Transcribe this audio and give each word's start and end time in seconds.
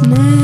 gorgeousness, 0.00 0.37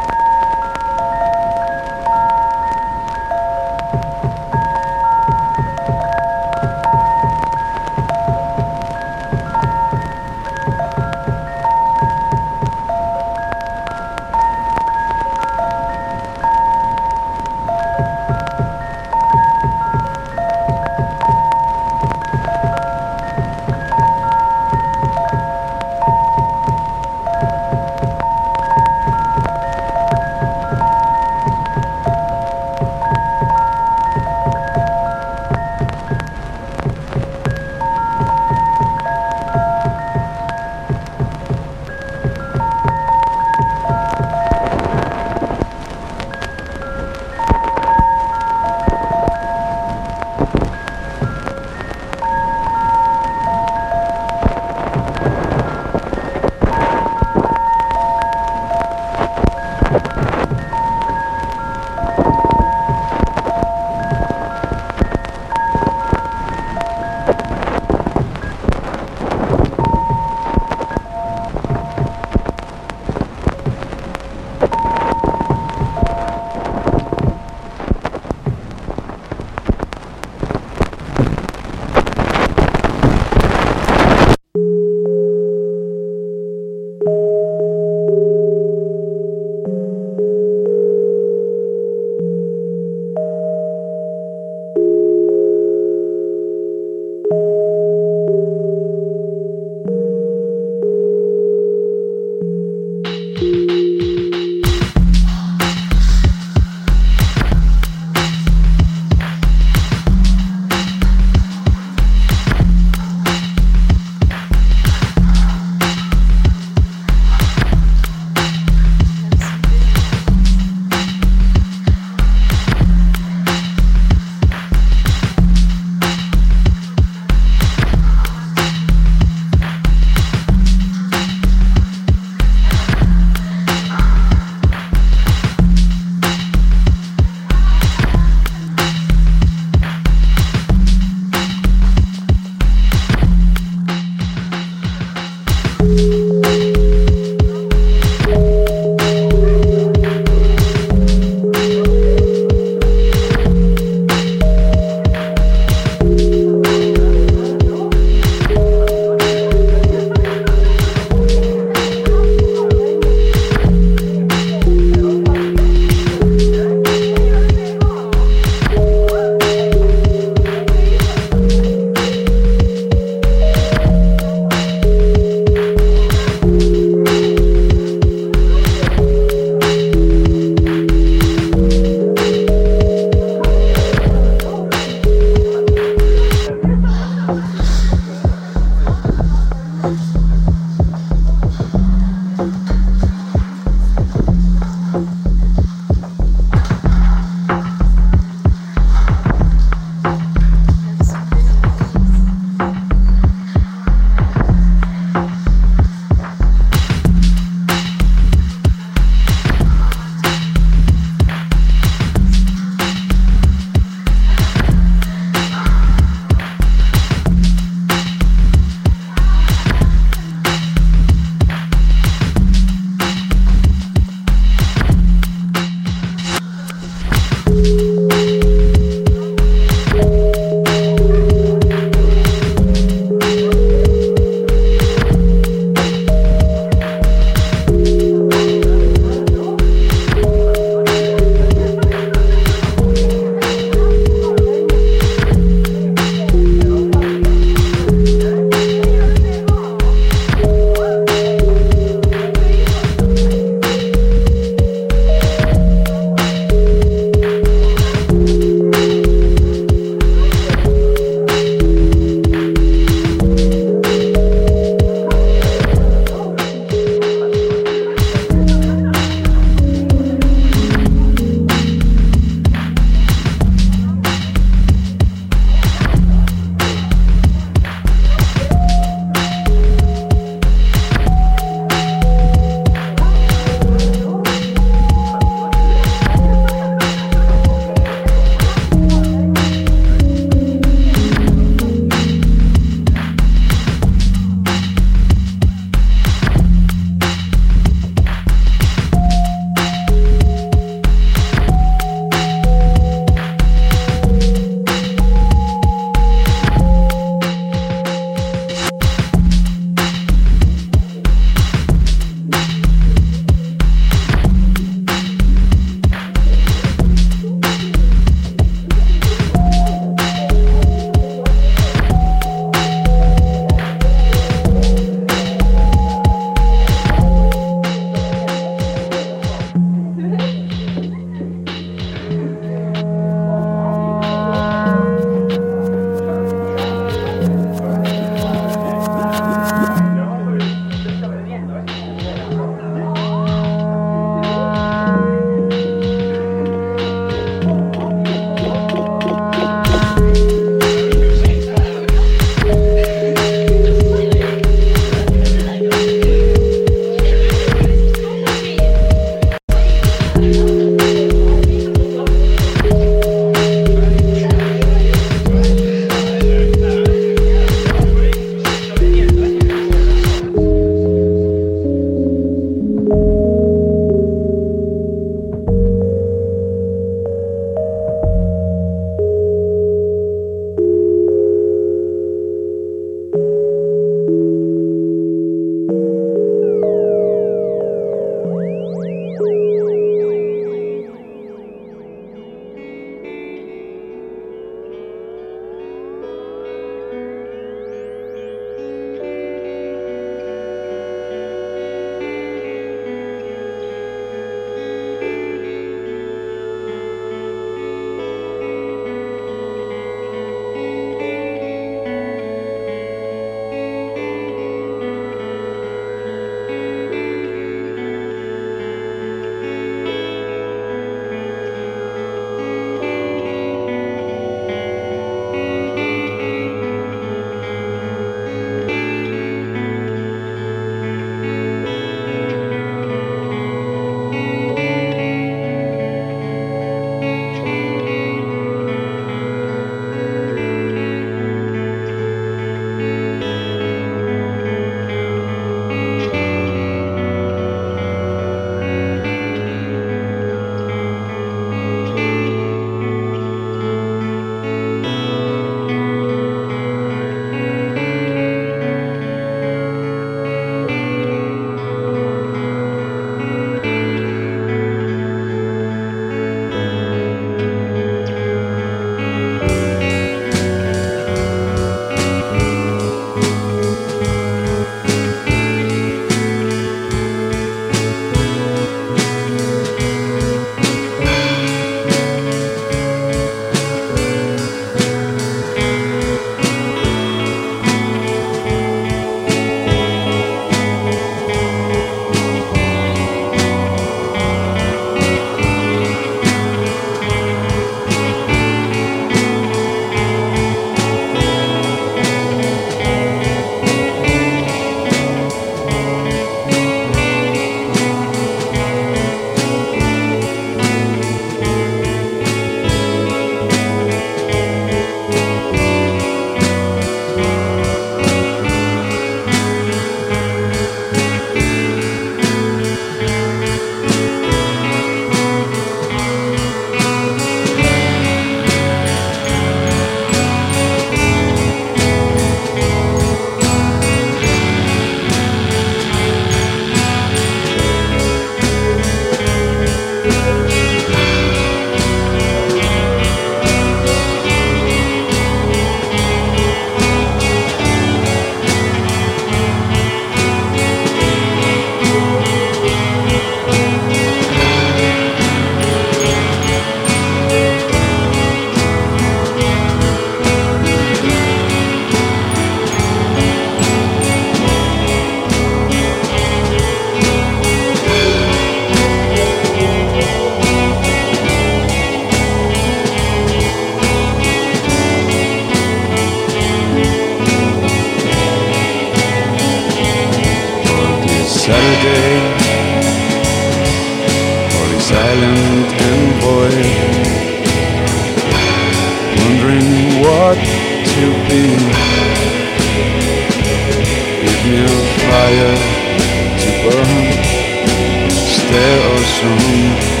stare 599.21 600.00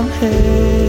So 0.00 0.06
the 0.06 0.79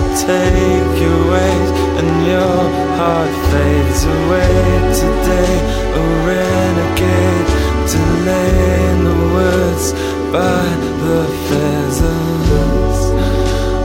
take 0.00 1.00
your 1.00 1.20
weight 1.32 1.70
and 2.00 2.10
your 2.26 2.60
heart 2.98 3.34
fades 3.50 4.02
away 4.04 4.54
today. 5.02 5.54
A 5.94 6.04
renegade 6.28 7.48
to 7.92 8.00
lay 8.28 8.54
in 8.88 8.96
the 9.08 9.18
woods 9.34 9.86
by 10.32 10.64
the 11.04 11.20
pheasants. 11.46 13.00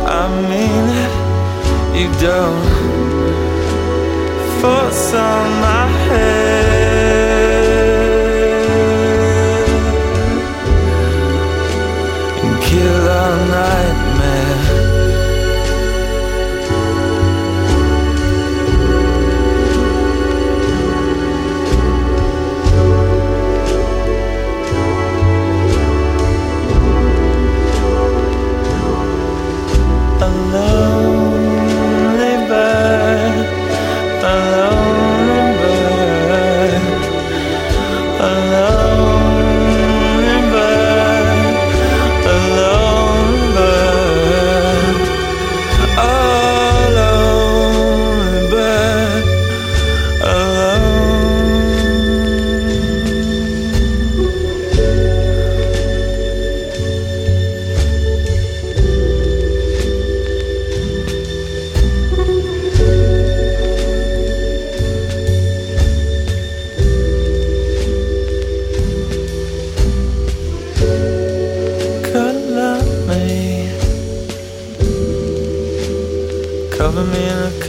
I 0.07 0.23
mean 0.49 0.85
it, 1.05 1.13
you 1.99 2.09
don't 2.19 2.65
force 4.61 5.13
on 5.13 5.47
my 5.61 5.87
head 6.07 6.68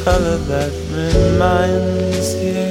color 0.05 0.38
that 0.38 0.72
reminds 0.92 2.34
you 2.34 2.69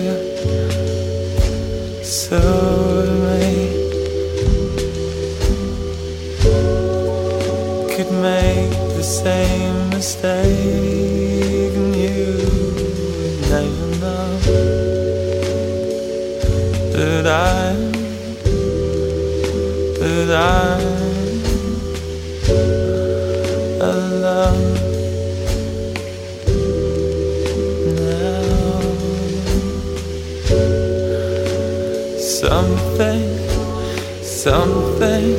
something 34.50 35.36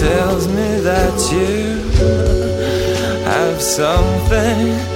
tells 0.00 0.46
me 0.48 0.68
that 0.88 1.16
you 1.32 1.80
have 3.24 3.58
something 3.62 4.95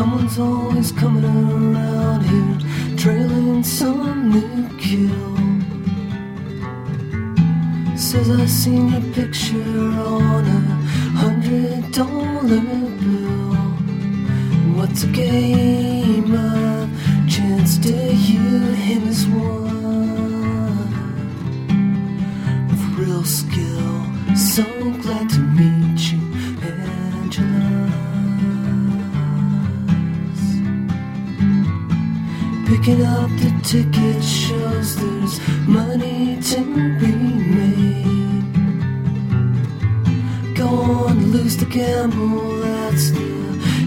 Someone's 0.00 0.38
always 0.38 0.92
coming 0.92 1.26
around 1.26 2.22
here, 2.22 2.96
trailing 2.96 3.62
some 3.62 4.30
new 4.30 4.66
kill. 4.78 5.36
Says 7.98 8.30
I 8.30 8.46
seen 8.46 8.88
your 8.92 9.02
picture 9.12 9.60
on 9.60 10.46
a 10.46 10.60
hundred 11.20 11.92
dollar 11.92 12.62
bill. 13.00 13.56
What's 14.74 15.02
a 15.02 15.08
game 15.08 16.34
of 16.34 16.88
chance 17.28 17.76
to 17.80 17.92
you? 17.92 18.48
Him 18.86 19.06
is 19.06 19.26
one 19.26 19.69
ticket 33.70 34.20
shows 34.24 34.96
there's 34.96 35.38
money 35.68 36.40
to 36.42 36.56
be 36.98 37.12
made. 37.56 38.52
Go 40.56 40.66
on, 40.66 41.30
lose 41.30 41.56
the 41.56 41.66
gamble, 41.66 42.56
that's 42.62 43.12
the 43.12 43.30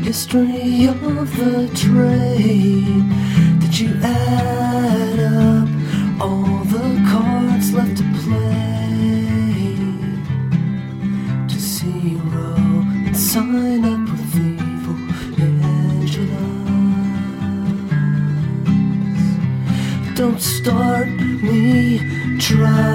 history 0.02 0.86
of 0.88 1.36
the 1.36 1.70
trade. 1.76 3.10
Did 3.60 3.78
you 3.78 4.00
add 4.02 5.20
up 5.20 5.68
all 6.22 6.64
the 6.64 6.88
cards 7.12 7.74
left 7.74 7.98
to 7.98 8.04
play? 8.24 8.83
Trying 22.54 22.93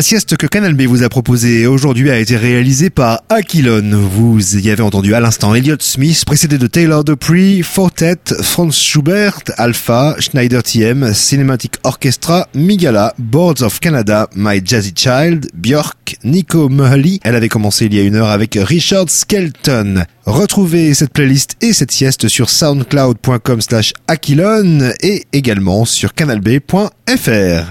La 0.00 0.02
sieste 0.02 0.38
que 0.38 0.46
Canal 0.46 0.72
B 0.72 0.84
vous 0.84 1.02
a 1.02 1.10
proposée 1.10 1.66
aujourd'hui 1.66 2.10
a 2.10 2.18
été 2.18 2.34
réalisée 2.34 2.88
par 2.88 3.22
Aquilon. 3.28 3.90
Vous 3.92 4.56
y 4.56 4.70
avez 4.70 4.82
entendu 4.82 5.14
à 5.14 5.20
l'instant 5.20 5.54
Elliott 5.54 5.82
Smith, 5.82 6.24
précédé 6.24 6.56
de 6.56 6.66
Taylor 6.66 7.04
Dupree, 7.04 7.62
Fortet, 7.62 8.16
Franz 8.40 8.74
Schubert, 8.74 9.40
Alpha, 9.58 10.16
Schneider 10.18 10.62
TM, 10.62 11.12
Cinematic 11.12 11.74
Orchestra, 11.82 12.48
Migala, 12.54 13.12
Boards 13.18 13.60
of 13.60 13.78
Canada, 13.78 14.26
My 14.34 14.62
Jazzy 14.64 14.94
Child, 14.96 15.50
Björk, 15.52 16.16
Nico 16.24 16.70
Mohli. 16.70 17.20
Elle 17.22 17.34
avait 17.34 17.50
commencé 17.50 17.84
il 17.84 17.94
y 17.94 17.98
a 17.98 18.02
une 18.02 18.16
heure 18.16 18.30
avec 18.30 18.58
Richard 18.58 19.10
Skelton. 19.10 20.04
Retrouvez 20.24 20.94
cette 20.94 21.12
playlist 21.12 21.56
et 21.60 21.74
cette 21.74 21.90
sieste 21.90 22.28
sur 22.28 22.48
soundcloud.com 22.48 23.60
slash 23.60 23.92
Aquilon 24.08 24.92
et 25.02 25.26
également 25.34 25.84
sur 25.84 26.14
canalb.fr. 26.14 27.66